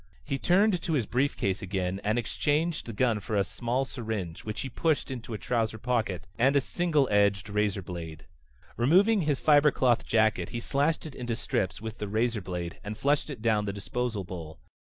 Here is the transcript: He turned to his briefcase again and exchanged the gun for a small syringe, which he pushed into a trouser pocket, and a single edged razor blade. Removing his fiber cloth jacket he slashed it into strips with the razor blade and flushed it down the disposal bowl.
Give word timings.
He 0.25 0.39
turned 0.39 0.81
to 0.81 0.93
his 0.93 1.05
briefcase 1.05 1.61
again 1.61 2.01
and 2.03 2.17
exchanged 2.17 2.87
the 2.87 2.91
gun 2.91 3.19
for 3.19 3.35
a 3.35 3.43
small 3.43 3.85
syringe, 3.85 4.43
which 4.43 4.61
he 4.61 4.67
pushed 4.67 5.11
into 5.11 5.35
a 5.35 5.37
trouser 5.37 5.77
pocket, 5.77 6.25
and 6.39 6.55
a 6.55 6.59
single 6.61 7.07
edged 7.11 7.49
razor 7.51 7.83
blade. 7.83 8.25
Removing 8.77 9.21
his 9.21 9.39
fiber 9.39 9.69
cloth 9.69 10.03
jacket 10.03 10.49
he 10.49 10.59
slashed 10.59 11.05
it 11.05 11.13
into 11.13 11.35
strips 11.35 11.81
with 11.81 11.99
the 11.99 12.07
razor 12.07 12.41
blade 12.41 12.79
and 12.83 12.97
flushed 12.97 13.29
it 13.29 13.43
down 13.43 13.65
the 13.65 13.73
disposal 13.73 14.23
bowl. 14.23 14.57